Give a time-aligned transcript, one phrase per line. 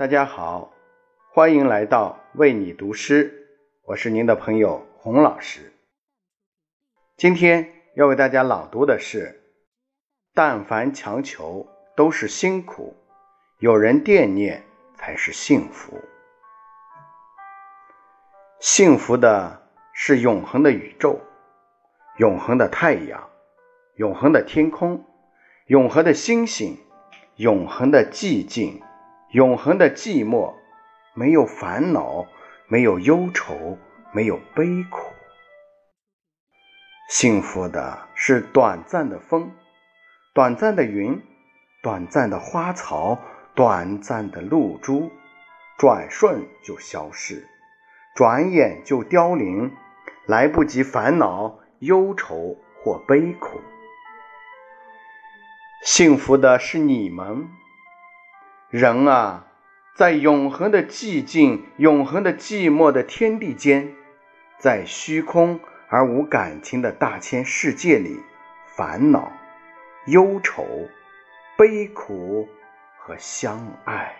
[0.00, 0.72] 大家好，
[1.30, 3.46] 欢迎来到为你读诗，
[3.84, 5.74] 我是您的朋友洪老师。
[7.18, 9.42] 今天要为大家朗读的是：
[10.32, 12.96] 但凡强求都是辛苦，
[13.58, 14.62] 有人惦念
[14.96, 16.00] 才是幸福。
[18.58, 21.20] 幸福的是永恒的宇宙，
[22.16, 23.28] 永恒的太阳，
[23.96, 25.04] 永恒的天空，
[25.66, 26.78] 永恒的星星，
[27.36, 28.80] 永恒的寂静。
[29.32, 30.54] 永恒的寂寞，
[31.14, 32.26] 没有烦恼，
[32.66, 33.78] 没有忧愁，
[34.12, 35.12] 没有悲苦。
[37.08, 39.52] 幸福的是短暂的风，
[40.34, 41.22] 短暂的云，
[41.80, 43.20] 短暂的花草，
[43.54, 45.12] 短暂的露珠，
[45.78, 47.46] 转瞬就消逝，
[48.16, 49.76] 转眼就凋零，
[50.26, 53.60] 来不及烦恼、忧愁或悲苦。
[55.84, 57.48] 幸福的是你们。
[58.70, 59.46] 人啊，
[59.94, 63.96] 在永恒的寂静、永恒的寂寞的天地间，
[64.60, 68.20] 在虚空而无感情的大千世界里，
[68.76, 69.32] 烦恼、
[70.06, 70.88] 忧愁、
[71.58, 72.48] 悲苦
[72.96, 74.19] 和相爱。